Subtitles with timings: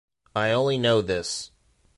[0.35, 1.51] I only know this.